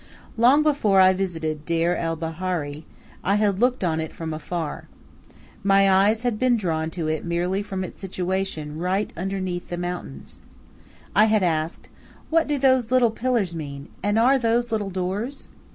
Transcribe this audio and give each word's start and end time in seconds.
Long 0.35 0.63
before 0.63 0.99
I 0.99 1.13
visited 1.13 1.63
Deir 1.63 1.93
el 1.95 2.15
Bahari 2.15 2.85
I 3.23 3.35
had 3.35 3.59
looked 3.59 3.83
at 3.83 3.99
it 3.99 4.11
from 4.11 4.33
afar. 4.33 4.87
My 5.63 5.87
eyes 5.87 6.23
had 6.23 6.39
been 6.39 6.57
drawn 6.57 6.89
to 6.89 7.07
it 7.07 7.23
merely 7.23 7.61
from 7.61 7.83
its 7.83 7.99
situation 7.99 8.79
right 8.79 9.13
underneath 9.15 9.69
the 9.69 9.77
mountains. 9.77 10.39
I 11.15 11.25
had 11.25 11.43
asked: 11.43 11.87
"What 12.31 12.47
do 12.47 12.57
those 12.57 12.89
little 12.89 13.11
pillars 13.11 13.53
mean? 13.53 13.89
And 14.01 14.17
are 14.17 14.39
those 14.39 14.71
little 14.71 14.89
doors?" 14.89 15.49